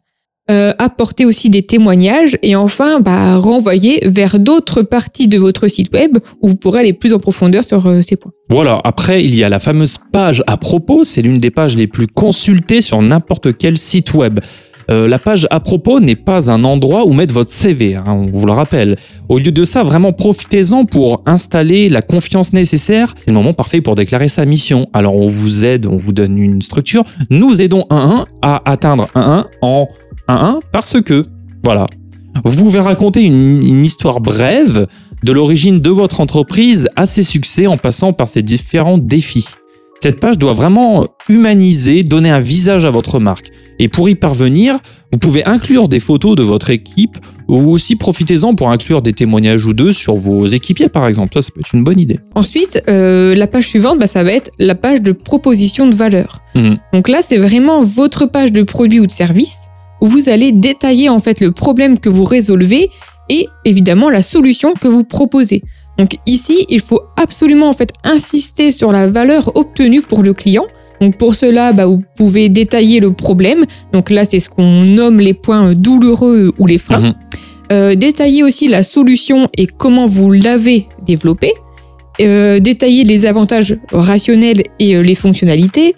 Euh, 0.49 0.73
apporter 0.79 1.25
aussi 1.25 1.51
des 1.51 1.61
témoignages 1.61 2.35
et 2.41 2.55
enfin 2.55 3.01
bah, 3.01 3.35
renvoyer 3.35 3.99
vers 4.07 4.39
d'autres 4.39 4.81
parties 4.81 5.27
de 5.27 5.37
votre 5.37 5.67
site 5.67 5.93
web 5.93 6.17
où 6.41 6.47
vous 6.47 6.55
pourrez 6.55 6.79
aller 6.79 6.93
plus 6.93 7.13
en 7.13 7.19
profondeur 7.19 7.63
sur 7.63 7.85
euh, 7.85 8.01
ces 8.01 8.15
points. 8.15 8.31
Voilà, 8.49 8.81
après 8.83 9.23
il 9.23 9.35
y 9.35 9.43
a 9.43 9.49
la 9.49 9.59
fameuse 9.59 9.99
page 10.11 10.43
à 10.47 10.57
propos, 10.57 11.03
c'est 11.03 11.21
l'une 11.21 11.37
des 11.37 11.51
pages 11.51 11.77
les 11.77 11.85
plus 11.85 12.07
consultées 12.07 12.81
sur 12.81 12.99
n'importe 12.99 13.55
quel 13.59 13.77
site 13.77 14.15
web. 14.15 14.39
Euh, 14.89 15.07
la 15.07 15.19
page 15.19 15.45
à 15.51 15.59
propos 15.59 15.99
n'est 15.99 16.15
pas 16.15 16.49
un 16.49 16.63
endroit 16.63 17.05
où 17.05 17.13
mettre 17.13 17.33
votre 17.33 17.51
CV, 17.51 17.93
hein, 17.93 18.05
on 18.07 18.25
vous 18.25 18.47
le 18.47 18.53
rappelle. 18.53 18.95
Au 19.27 19.37
lieu 19.37 19.51
de 19.51 19.63
ça, 19.63 19.83
vraiment 19.83 20.13
profitez-en 20.13 20.85
pour 20.85 21.21
installer 21.27 21.89
la 21.89 22.01
confiance 22.01 22.53
nécessaire. 22.53 23.13
C'est 23.19 23.27
le 23.27 23.35
moment 23.35 23.53
parfait 23.53 23.81
pour 23.81 23.93
déclarer 23.93 24.27
sa 24.27 24.45
mission. 24.45 24.87
Alors 24.93 25.15
on 25.15 25.27
vous 25.27 25.63
aide, 25.63 25.85
on 25.85 25.97
vous 25.97 26.11
donne 26.11 26.39
une 26.39 26.63
structure. 26.63 27.03
Nous 27.29 27.61
aidons 27.61 27.85
un 27.91 28.25
1 28.41 28.47
à 28.49 28.71
atteindre 28.71 29.09
un 29.13 29.21
1 29.21 29.47
en 29.61 29.87
1 30.29 30.35
1 30.35 30.59
parce 30.71 31.01
que, 31.01 31.25
voilà. 31.63 31.85
Vous 32.45 32.55
pouvez 32.55 32.79
raconter 32.79 33.21
une, 33.23 33.63
une 33.63 33.83
histoire 33.83 34.21
brève 34.21 34.87
de 35.23 35.33
l'origine 35.33 35.79
de 35.79 35.89
votre 35.89 36.21
entreprise 36.21 36.87
à 36.95 37.05
ses 37.05 37.23
succès 37.23 37.67
en 37.67 37.77
passant 37.77 38.13
par 38.13 38.29
ses 38.29 38.41
différents 38.41 38.97
défis. 38.97 39.47
Cette 40.01 40.21
page 40.21 40.37
doit 40.37 40.53
vraiment 40.53 41.07
humaniser, 41.27 42.03
donner 42.03 42.29
un 42.29 42.39
visage 42.39 42.85
à 42.85 42.89
votre 42.89 43.19
marque. 43.19 43.51
Et 43.79 43.89
pour 43.89 44.07
y 44.07 44.15
parvenir, 44.15 44.77
vous 45.11 45.19
pouvez 45.19 45.43
inclure 45.45 45.89
des 45.89 45.99
photos 45.99 46.35
de 46.35 46.43
votre 46.43 46.69
équipe 46.69 47.17
ou 47.49 47.69
aussi 47.69 47.97
profitez-en 47.97 48.55
pour 48.55 48.71
inclure 48.71 49.01
des 49.01 49.11
témoignages 49.11 49.65
ou 49.65 49.73
deux 49.73 49.91
sur 49.91 50.15
vos 50.15 50.45
équipiers 50.45 50.87
par 50.87 51.07
exemple. 51.07 51.33
Ça, 51.33 51.41
ça 51.41 51.51
peut 51.53 51.59
être 51.59 51.73
une 51.73 51.83
bonne 51.83 51.99
idée. 51.99 52.19
Ensuite, 52.35 52.81
euh, 52.87 53.35
la 53.35 53.47
page 53.47 53.67
suivante, 53.67 53.99
bah, 53.99 54.07
ça 54.07 54.23
va 54.23 54.31
être 54.31 54.51
la 54.57 54.75
page 54.75 55.01
de 55.01 55.11
proposition 55.11 55.87
de 55.87 55.95
valeur. 55.95 56.39
Mmh. 56.55 56.75
Donc 56.93 57.09
là, 57.09 57.21
c'est 57.21 57.37
vraiment 57.37 57.81
votre 57.81 58.25
page 58.25 58.53
de 58.53 58.63
produit 58.63 59.01
ou 59.01 59.05
de 59.05 59.11
service 59.11 59.68
où 60.01 60.07
vous 60.07 60.29
allez 60.29 60.51
détailler 60.51 61.09
en 61.09 61.19
fait 61.19 61.39
le 61.39 61.51
problème 61.51 61.99
que 61.99 62.09
vous 62.09 62.23
résolvez 62.23 62.89
et 63.29 63.47
évidemment 63.65 64.09
la 64.09 64.21
solution 64.21 64.73
que 64.73 64.87
vous 64.87 65.03
proposez. 65.03 65.61
Donc 65.97 66.15
ici, 66.25 66.65
il 66.69 66.79
faut 66.79 67.01
absolument 67.17 67.69
en 67.69 67.73
fait 67.73 67.91
insister 68.03 68.71
sur 68.71 68.91
la 68.91 69.07
valeur 69.07 69.55
obtenue 69.55 70.01
pour 70.01 70.23
le 70.23 70.33
client. 70.33 70.65
Donc 71.01 71.17
pour 71.17 71.35
cela, 71.35 71.73
bah, 71.73 71.85
vous 71.85 72.01
pouvez 72.15 72.49
détailler 72.49 72.99
le 72.99 73.11
problème. 73.11 73.65
Donc 73.93 74.09
là, 74.09 74.25
c'est 74.25 74.39
ce 74.39 74.49
qu'on 74.49 74.83
nomme 74.85 75.19
les 75.19 75.33
points 75.33 75.73
douloureux 75.73 76.53
ou 76.57 76.65
les 76.67 76.77
freins. 76.77 76.99
Mhm. 76.99 77.13
Euh, 77.71 77.95
détailler 77.95 78.43
aussi 78.43 78.67
la 78.67 78.81
solution 78.81 79.47
et 79.55 79.67
comment 79.67 80.07
vous 80.07 80.31
l'avez 80.31 80.87
développée. 81.05 81.53
Euh, 82.21 82.59
détailler 82.59 83.03
les 83.03 83.25
avantages 83.25 83.77
rationnels 83.91 84.63
et 84.79 84.95
euh, 84.95 85.01
les 85.01 85.15
fonctionnalités. 85.15 85.95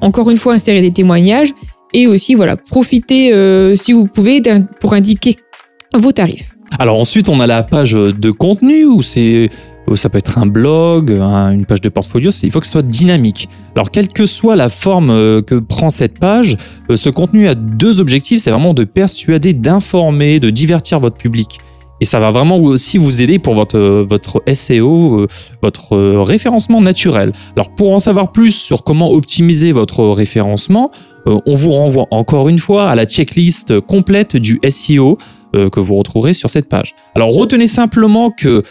encore 0.00 0.30
une 0.30 0.38
fois, 0.38 0.54
insérer 0.54 0.80
des 0.80 0.92
témoignages 0.92 1.52
et 1.94 2.06
aussi 2.06 2.34
voilà 2.34 2.56
profiter 2.56 3.32
si 3.76 3.94
vous 3.94 4.06
pouvez 4.06 4.42
pour 4.80 4.92
indiquer 4.92 5.36
vos 5.96 6.12
tarifs. 6.12 6.50
Alors 6.78 6.98
ensuite, 6.98 7.28
on 7.28 7.40
a 7.40 7.46
la 7.46 7.62
page 7.62 7.92
de 7.92 8.30
contenu 8.30 8.84
où 8.84 9.00
c'est 9.00 9.48
ça 9.92 10.08
peut 10.08 10.18
être 10.18 10.38
un 10.38 10.46
blog, 10.46 11.10
une 11.10 11.66
page 11.66 11.82
de 11.82 11.88
portfolio, 11.90 12.30
il 12.42 12.50
faut 12.50 12.60
que 12.60 12.66
ce 12.66 12.72
soit 12.72 12.82
dynamique. 12.82 13.48
Alors 13.74 13.90
quelle 13.90 14.08
que 14.08 14.24
soit 14.24 14.56
la 14.56 14.68
forme 14.68 15.10
euh, 15.10 15.42
que 15.42 15.56
prend 15.56 15.90
cette 15.90 16.18
page, 16.18 16.56
euh, 16.90 16.96
ce 16.96 17.10
contenu 17.10 17.48
a 17.48 17.54
deux 17.54 18.00
objectifs, 18.00 18.40
c'est 18.40 18.50
vraiment 18.50 18.72
de 18.72 18.84
persuader, 18.84 19.52
d'informer, 19.52 20.40
de 20.40 20.48
divertir 20.48 21.00
votre 21.00 21.16
public. 21.16 21.60
Et 22.00 22.04
ça 22.04 22.18
va 22.18 22.30
vraiment 22.30 22.58
aussi 22.58 22.98
vous 22.98 23.22
aider 23.22 23.38
pour 23.38 23.54
votre, 23.54 23.78
votre 23.78 24.42
SEO, 24.52 25.20
euh, 25.20 25.28
votre 25.62 25.96
référencement 26.22 26.80
naturel. 26.80 27.32
Alors 27.56 27.74
pour 27.74 27.92
en 27.92 27.98
savoir 27.98 28.32
plus 28.32 28.50
sur 28.50 28.84
comment 28.84 29.12
optimiser 29.12 29.72
votre 29.72 30.04
référencement, 30.08 30.90
on 31.26 31.56
vous 31.56 31.70
renvoie 31.70 32.06
encore 32.10 32.50
une 32.50 32.58
fois 32.58 32.90
à 32.90 32.94
la 32.94 33.06
checklist 33.06 33.80
complète 33.80 34.36
du 34.36 34.60
SEO 34.68 35.16
euh, 35.54 35.70
que 35.70 35.78
vous 35.78 35.94
retrouverez 35.94 36.32
sur 36.32 36.50
cette 36.50 36.68
page. 36.68 36.94
Alors 37.14 37.32
retenez 37.32 37.68
simplement 37.68 38.30
que 38.30 38.62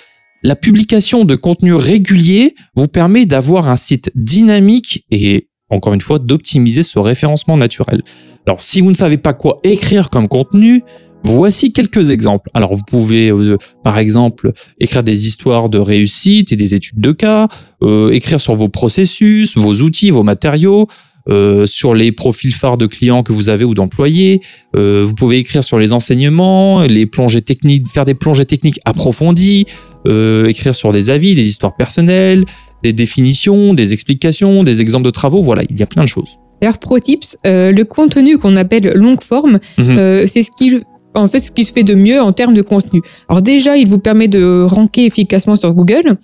la 0.43 0.55
publication 0.55 1.23
de 1.23 1.35
contenu 1.35 1.73
régulier 1.73 2.55
vous 2.75 2.87
permet 2.87 3.25
d'avoir 3.25 3.69
un 3.69 3.77
site 3.77 4.11
dynamique 4.15 5.05
et 5.09 5.47
encore 5.69 5.93
une 5.93 6.01
fois 6.01 6.19
d'optimiser 6.19 6.83
ce 6.83 6.99
référencement 6.99 7.55
naturel. 7.55 8.01
Alors 8.45 8.61
si 8.61 8.81
vous 8.81 8.89
ne 8.89 8.95
savez 8.95 9.17
pas 9.17 9.33
quoi 9.33 9.61
écrire 9.63 10.09
comme 10.09 10.27
contenu, 10.27 10.83
Voici 11.23 11.71
quelques 11.71 12.09
exemples. 12.09 12.49
Alors 12.53 12.75
vous 12.75 12.83
pouvez 12.85 13.29
euh, 13.29 13.57
par 13.83 13.97
exemple 13.97 14.51
écrire 14.79 15.03
des 15.03 15.27
histoires 15.27 15.69
de 15.69 15.77
réussite 15.77 16.51
et 16.51 16.55
des 16.55 16.75
études 16.75 16.99
de 16.99 17.11
cas, 17.11 17.47
euh, 17.81 18.11
écrire 18.11 18.39
sur 18.39 18.55
vos 18.55 18.69
processus, 18.69 19.57
vos 19.57 19.75
outils, 19.81 20.11
vos 20.11 20.23
matériaux, 20.23 20.87
euh, 21.29 21.65
sur 21.65 21.95
les 21.95 22.11
profils 22.11 22.53
phares 22.53 22.77
de 22.77 22.85
clients 22.85 23.23
que 23.23 23.31
vous 23.31 23.47
avez 23.47 23.63
ou 23.63 23.73
d'employés. 23.73 24.41
Euh, 24.75 25.05
vous 25.07 25.15
pouvez 25.15 25.37
écrire 25.37 25.63
sur 25.63 25.79
les 25.79 25.93
enseignements, 25.93 26.81
les 26.81 27.05
plongées 27.05 27.41
techniques, 27.41 27.87
faire 27.87 28.03
des 28.03 28.13
plongées 28.13 28.43
techniques 28.43 28.81
approfondies, 28.83 29.65
euh, 30.05 30.47
écrire 30.47 30.75
sur 30.75 30.91
des 30.91 31.11
avis, 31.11 31.33
des 31.33 31.47
histoires 31.47 31.77
personnelles, 31.77 32.43
des 32.83 32.91
définitions, 32.91 33.73
des 33.73 33.93
explications, 33.93 34.63
des 34.63 34.81
exemples 34.81 35.05
de 35.05 35.11
travaux. 35.11 35.41
Voilà, 35.41 35.63
il 35.69 35.79
y 35.79 35.83
a 35.83 35.85
plein 35.85 36.03
de 36.03 36.09
choses. 36.09 36.31
D'ailleurs, 36.61 36.79
pro 36.79 36.99
tips, 36.99 37.37
le 37.45 37.83
contenu 37.83 38.37
qu'on 38.37 38.57
appelle 38.57 38.91
longue 38.93 39.23
forme, 39.23 39.59
mhm. 39.77 40.27
c'est 40.27 40.43
ce 40.43 40.51
qui 40.57 40.81
en 41.15 41.27
fait 41.27 41.39
ce 41.39 41.51
qui 41.51 41.63
se 41.63 41.73
fait 41.73 41.83
de 41.83 41.95
mieux 41.95 42.21
en 42.21 42.31
termes 42.31 42.53
de 42.53 42.61
contenu. 42.61 43.01
Alors 43.29 43.41
déjà, 43.41 43.77
il 43.77 43.87
vous 43.87 43.99
permet 43.99 44.27
de 44.27 44.65
ranker 44.67 45.05
efficacement 45.05 45.55
sur 45.55 45.73
Google 45.73 46.17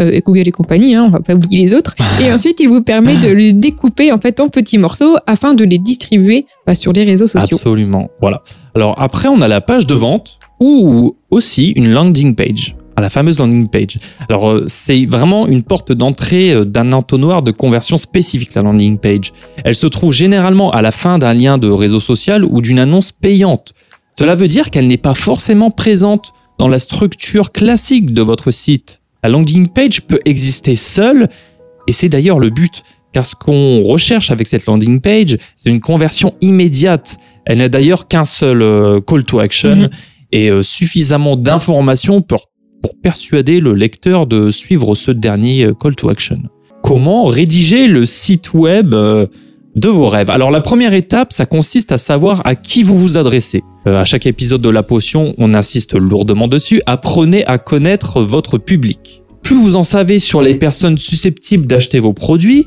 euh, 0.00 0.20
Google 0.24 0.48
et 0.48 0.50
compagnie, 0.50 0.94
hein, 0.94 1.04
on 1.06 1.10
va 1.10 1.20
pas 1.20 1.34
oublier 1.34 1.64
les 1.64 1.74
autres. 1.74 1.94
Et 2.20 2.32
ensuite, 2.32 2.58
il 2.60 2.68
vous 2.68 2.82
permet 2.82 3.16
de 3.16 3.28
les 3.28 3.52
découper 3.52 4.12
en 4.12 4.18
fait 4.18 4.40
en 4.40 4.48
petits 4.48 4.78
morceaux 4.78 5.16
afin 5.26 5.54
de 5.54 5.64
les 5.64 5.78
distribuer 5.78 6.46
bah, 6.66 6.74
sur 6.74 6.92
les 6.92 7.04
réseaux 7.04 7.26
sociaux. 7.26 7.56
Absolument, 7.56 8.10
voilà. 8.20 8.42
Alors 8.74 9.00
après, 9.00 9.28
on 9.28 9.40
a 9.40 9.48
la 9.48 9.60
page 9.60 9.86
de 9.86 9.94
vente 9.94 10.38
ou 10.60 11.16
aussi 11.30 11.70
une 11.72 11.90
landing 11.90 12.34
page 12.34 12.76
à 12.96 13.00
la 13.00 13.10
fameuse 13.10 13.40
landing 13.40 13.68
page. 13.68 13.98
Alors, 14.28 14.50
euh, 14.50 14.64
c'est 14.68 15.06
vraiment 15.06 15.48
une 15.48 15.62
porte 15.62 15.92
d'entrée 15.92 16.52
euh, 16.52 16.64
d'un 16.64 16.92
entonnoir 16.92 17.42
de 17.42 17.50
conversion 17.50 17.96
spécifique, 17.96 18.54
la 18.54 18.62
landing 18.62 18.98
page. 18.98 19.32
Elle 19.64 19.74
se 19.74 19.86
trouve 19.86 20.12
généralement 20.12 20.70
à 20.70 20.80
la 20.80 20.92
fin 20.92 21.18
d'un 21.18 21.34
lien 21.34 21.58
de 21.58 21.68
réseau 21.68 21.98
social 21.98 22.44
ou 22.44 22.60
d'une 22.60 22.78
annonce 22.78 23.10
payante. 23.10 23.74
Cela 24.18 24.34
veut 24.34 24.48
dire 24.48 24.70
qu'elle 24.70 24.86
n'est 24.86 24.96
pas 24.96 25.14
forcément 25.14 25.70
présente 25.70 26.32
dans 26.58 26.68
la 26.68 26.78
structure 26.78 27.52
classique 27.52 28.12
de 28.12 28.22
votre 28.22 28.50
site. 28.50 29.00
La 29.22 29.28
landing 29.28 29.68
page 29.68 30.02
peut 30.02 30.20
exister 30.24 30.74
seule, 30.74 31.28
et 31.88 31.92
c'est 31.92 32.08
d'ailleurs 32.08 32.38
le 32.38 32.50
but, 32.50 32.82
car 33.12 33.24
ce 33.24 33.34
qu'on 33.34 33.82
recherche 33.82 34.30
avec 34.30 34.46
cette 34.46 34.66
landing 34.66 35.00
page, 35.00 35.38
c'est 35.56 35.70
une 35.70 35.80
conversion 35.80 36.34
immédiate. 36.40 37.16
Elle 37.44 37.58
n'a 37.58 37.68
d'ailleurs 37.68 38.06
qu'un 38.06 38.24
seul 38.24 38.62
euh, 38.62 39.00
call 39.00 39.24
to 39.24 39.40
action 39.40 39.76
mhm. 39.76 39.88
et 40.32 40.50
euh, 40.50 40.62
suffisamment 40.62 41.36
d'informations 41.36 42.22
pour, 42.22 42.50
pour 42.82 42.92
persuader 43.00 43.60
le 43.60 43.74
lecteur 43.74 44.26
de 44.26 44.50
suivre 44.50 44.94
ce 44.94 45.10
dernier 45.10 45.64
euh, 45.64 45.74
call 45.74 45.96
to 45.96 46.08
action. 46.08 46.38
Comment 46.82 47.24
rédiger 47.24 47.86
le 47.86 48.04
site 48.04 48.52
web 48.52 48.94
de 49.76 49.88
vos 49.88 50.08
rêves. 50.08 50.30
Alors 50.30 50.50
la 50.50 50.60
première 50.60 50.94
étape, 50.94 51.32
ça 51.32 51.46
consiste 51.46 51.92
à 51.92 51.96
savoir 51.96 52.42
à 52.44 52.54
qui 52.54 52.82
vous 52.82 52.98
vous 52.98 53.18
adressez. 53.18 53.62
à 53.86 54.04
chaque 54.04 54.26
épisode 54.26 54.62
de 54.62 54.70
la 54.70 54.82
potion, 54.82 55.34
on 55.38 55.52
insiste 55.54 55.94
lourdement 55.94 56.48
dessus. 56.48 56.80
Apprenez 56.86 57.44
à 57.46 57.58
connaître 57.58 58.22
votre 58.22 58.58
public. 58.58 59.22
Plus 59.42 59.56
vous 59.56 59.76
en 59.76 59.82
savez 59.82 60.18
sur 60.18 60.40
les 60.40 60.54
personnes 60.54 60.96
susceptibles 60.96 61.66
d'acheter 61.66 61.98
vos 61.98 62.14
produits, 62.14 62.66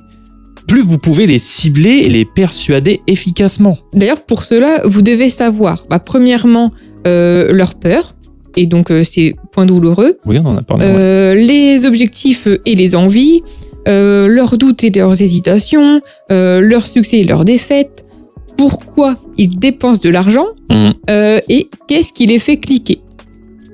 plus 0.67 0.83
vous 0.83 0.99
pouvez 0.99 1.25
les 1.25 1.39
cibler 1.39 2.03
et 2.03 2.09
les 2.09 2.25
persuader 2.25 3.01
efficacement. 3.07 3.79
D'ailleurs, 3.93 4.21
pour 4.21 4.43
cela, 4.43 4.81
vous 4.85 5.01
devez 5.01 5.29
savoir, 5.29 5.85
bah, 5.89 5.99
premièrement, 5.99 6.69
euh, 7.07 7.51
leur 7.51 7.75
peur, 7.75 8.15
et 8.57 8.65
donc 8.65 8.91
euh, 8.91 9.03
c'est 9.03 9.35
point 9.51 9.65
douloureux. 9.65 10.17
Oui, 10.25 10.37
on 10.39 10.45
en 10.45 10.55
a 10.55 10.61
parlé. 10.61 10.85
Euh, 10.85 11.33
les 11.35 11.85
objectifs 11.85 12.47
et 12.65 12.75
les 12.75 12.95
envies, 12.95 13.41
euh, 13.87 14.27
leurs 14.27 14.57
doutes 14.57 14.83
et 14.83 14.89
leurs 14.89 15.21
hésitations, 15.21 16.01
euh, 16.31 16.59
leurs 16.61 16.85
succès 16.85 17.19
et 17.19 17.23
leurs 17.23 17.45
défaites, 17.45 18.05
pourquoi 18.57 19.15
ils 19.37 19.57
dépensent 19.57 20.01
de 20.01 20.09
l'argent 20.09 20.47
mhm. 20.69 20.93
euh, 21.09 21.39
et 21.47 21.69
qu'est-ce 21.87 22.11
qui 22.11 22.25
les 22.25 22.39
fait 22.39 22.57
cliquer. 22.57 22.99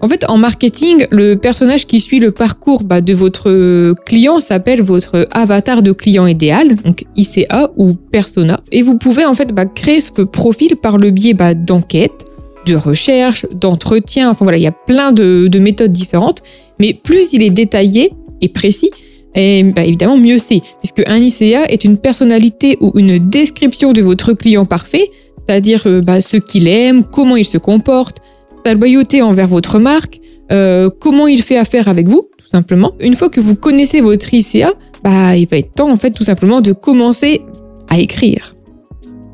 En 0.02 0.10
fait, 0.10 0.26
en 0.30 0.38
marketing, 0.38 1.06
le 1.12 1.36
personnage 1.36 1.88
qui 1.88 2.02
suit 2.02 2.20
le 2.20 2.32
parcours 2.32 2.84
bah, 2.84 3.00
de 3.00 3.14
votre 3.14 3.94
client 4.06 4.42
s'appelle 4.42 4.82
votre 4.82 5.26
avatar 5.32 5.82
de 5.82 5.94
client 5.94 6.28
idéal, 6.28 6.76
donc 6.76 7.06
ICA 7.16 7.72
ou 7.78 7.94
persona. 7.94 8.60
Et 8.74 8.82
vous 8.82 8.98
pouvez 8.98 9.24
en 9.24 9.34
fait 9.34 9.54
bah, 9.54 9.66
créer 9.66 10.02
ce 10.02 10.12
profil 10.24 10.76
par 10.76 10.98
le 10.98 11.10
biais 11.12 11.34
bah, 11.34 11.54
d'enquêtes, 11.54 12.26
de 12.66 12.76
recherche, 12.76 13.46
d'entretien. 13.54 14.30
Enfin 14.30 14.44
voilà, 14.44 14.58
il 14.58 14.64
y 14.64 14.68
a 14.68 14.74
plein 14.74 15.14
de, 15.14 15.48
de 15.48 15.60
méthodes 15.60 15.94
différentes. 15.94 16.44
Mais 16.82 16.94
plus 16.94 17.32
il 17.32 17.42
est 17.42 17.50
détaillé 17.50 18.12
et 18.42 18.50
précis, 18.50 18.92
et 19.36 19.64
bah, 19.64 19.84
évidemment, 19.84 20.18
mieux 20.18 20.38
c'est. 20.38 20.62
Puisque 20.80 21.08
un 21.08 21.18
ICA 21.18 21.66
est 21.66 21.84
une 21.84 21.98
personnalité 21.98 22.78
ou 22.82 22.92
une 22.96 23.18
description 23.18 23.94
de 23.94 24.02
votre 24.02 24.34
client 24.34 24.66
parfait, 24.66 25.10
c'est-à-dire 25.38 25.82
euh, 25.86 26.02
bah, 26.02 26.22
ce 26.22 26.38
qu'il 26.38 26.68
aime, 26.68 27.04
comment 27.04 27.36
il 27.36 27.46
se 27.46 27.58
comporte, 27.58 28.18
sa 28.66 28.74
loyauté 28.74 29.22
envers 29.22 29.48
votre 29.48 29.80
marque, 29.80 30.20
euh, 30.52 30.90
comment 31.00 31.28
il 31.28 31.42
fait 31.42 31.58
affaire 31.58 31.88
avec 31.88 32.08
vous, 32.08 32.30
tout 32.38 32.48
simplement. 32.48 32.94
Une 33.00 33.16
fois 33.16 33.30
que 33.30 33.40
vous 33.40 33.56
connaissez 33.56 34.02
votre 34.02 34.34
ICA, 34.34 34.72
bah, 35.04 35.36
il 35.36 35.48
va 35.48 35.58
être 35.58 35.72
temps, 35.72 35.90
en 35.90 35.98
fait, 35.98 36.12
tout 36.12 36.24
simplement 36.24 36.62
de 36.62 36.72
commencer 36.72 37.42
à 37.90 38.00
écrire. 38.00 38.54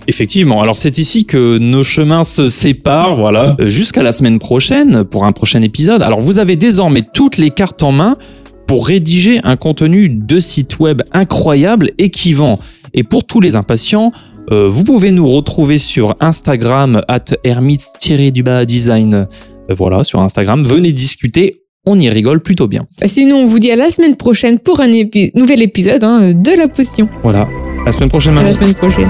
Effectivement, 0.07 0.63
alors 0.63 0.75
c'est 0.75 0.97
ici 0.97 1.25
que 1.25 1.59
nos 1.59 1.83
chemins 1.83 2.23
se 2.23 2.49
séparent, 2.49 3.15
voilà, 3.15 3.55
jusqu'à 3.59 4.01
la 4.01 4.11
semaine 4.11 4.39
prochaine 4.39 5.03
pour 5.03 5.23
un 5.23 5.31
prochain 5.31 5.61
épisode. 5.61 6.01
Alors 6.01 6.19
vous 6.19 6.39
avez 6.39 6.55
désormais 6.55 7.03
toutes 7.13 7.37
les 7.37 7.51
cartes 7.51 7.83
en 7.83 7.91
main 7.91 8.17
pour 8.69 8.85
rédiger 8.85 9.39
un 9.43 9.55
contenu 9.55 10.09
de 10.09 10.39
site 10.39 10.77
web 10.77 11.01
incroyable 11.11 11.89
et 11.97 12.11
qui 12.11 12.33
vend. 12.33 12.59
Et 12.93 13.03
pour 13.03 13.25
tous 13.25 13.41
les 13.41 13.55
impatients, 13.55 14.11
euh, 14.51 14.69
vous 14.69 14.83
pouvez 14.83 15.09
nous 15.09 15.27
retrouver 15.27 15.79
sur 15.79 16.13
Instagram 16.19 17.01
at 17.07 17.25
hermit-design. 17.43 19.13
Euh, 19.15 19.25
voilà, 19.75 20.03
sur 20.03 20.19
Instagram, 20.21 20.61
venez 20.63 20.91
discuter, 20.91 21.63
on 21.87 21.99
y 21.99 22.09
rigole 22.09 22.41
plutôt 22.41 22.67
bien. 22.67 22.85
Sinon, 23.05 23.37
on 23.37 23.47
vous 23.47 23.57
dit 23.57 23.71
à 23.71 23.75
la 23.75 23.89
semaine 23.89 24.15
prochaine 24.15 24.59
pour 24.59 24.81
un 24.81 24.87
nouvel 25.33 25.63
épisode 25.63 26.03
hein, 26.03 26.33
de 26.33 26.55
La 26.55 26.67
Potion. 26.67 27.09
Voilà, 27.23 27.47
la 27.87 27.91
semaine 27.91 28.09
prochaine. 28.09 28.37
À 28.37 28.43
la 28.43 28.53
semaine 28.53 28.75
prochaine. 28.75 29.09